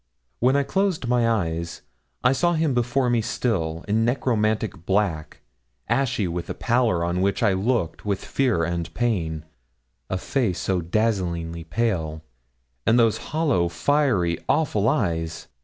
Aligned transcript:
When 0.39 0.55
I 0.55 0.63
closed 0.63 1.07
my 1.07 1.29
eyes 1.29 1.83
I 2.23 2.31
saw 2.33 2.53
him 2.53 2.73
before 2.73 3.07
me 3.07 3.21
still, 3.21 3.85
in 3.87 4.03
necromantic 4.03 4.83
black, 4.87 5.41
ashy 5.87 6.27
with 6.27 6.49
a 6.49 6.55
pallor 6.55 7.05
on 7.05 7.21
which 7.21 7.43
I 7.43 7.53
looked 7.53 8.03
with 8.03 8.25
fear 8.25 8.63
and 8.63 8.91
pain, 8.95 9.45
a 10.09 10.17
face 10.17 10.57
so 10.57 10.81
dazzlingly 10.81 11.65
pale, 11.65 12.23
and 12.83 12.97
those 12.97 13.19
hollow, 13.29 13.69
fiery, 13.69 14.39
awful 14.49 14.89
eyes! 14.89 15.49